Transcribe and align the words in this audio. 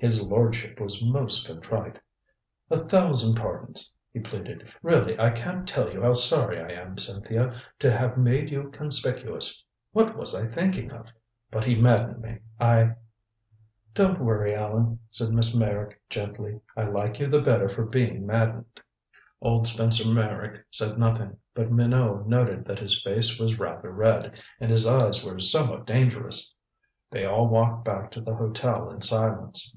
His 0.00 0.22
lordship 0.24 0.78
was 0.78 1.02
most 1.04 1.44
contrite. 1.48 1.98
"A 2.70 2.84
thousand 2.88 3.34
pardons," 3.34 3.96
he 4.12 4.20
pleaded. 4.20 4.70
"Really 4.80 5.18
I 5.18 5.30
can't 5.30 5.66
tell 5.68 5.92
you 5.92 6.02
how 6.02 6.12
sorry 6.12 6.60
I 6.60 6.68
am, 6.68 6.98
Cynthia. 6.98 7.60
To 7.80 7.90
have 7.90 8.16
made 8.16 8.48
you 8.48 8.70
conspicuous 8.70 9.64
what 9.90 10.16
was 10.16 10.36
I 10.36 10.46
thinking 10.46 10.92
of? 10.92 11.08
But 11.50 11.64
he 11.64 11.74
maddened 11.74 12.20
me 12.22 12.38
I" 12.60 12.94
"Don't 13.94 14.20
worry, 14.20 14.54
Allan," 14.54 15.00
said 15.10 15.30
Miss 15.32 15.52
Meyrick 15.52 16.00
gently. 16.08 16.60
"I 16.76 16.84
like 16.84 17.18
you 17.18 17.26
the 17.26 17.42
better 17.42 17.68
for 17.68 17.84
being 17.84 18.24
maddened." 18.24 18.80
Old 19.40 19.66
Spencer 19.66 20.08
Meyrick 20.08 20.64
said 20.70 20.96
nothing, 20.96 21.38
but 21.54 21.72
Minot 21.72 22.28
noted 22.28 22.64
that 22.66 22.78
his 22.78 23.02
face 23.02 23.36
was 23.40 23.58
rather 23.58 23.90
red, 23.90 24.40
and 24.60 24.70
his 24.70 24.86
eyes 24.86 25.24
were 25.24 25.40
somewhat 25.40 25.86
dangerous. 25.86 26.54
They 27.10 27.24
all 27.26 27.48
walked 27.48 27.84
back 27.84 28.12
to 28.12 28.20
the 28.20 28.36
hotel 28.36 28.90
in 28.92 29.00
silence. 29.00 29.74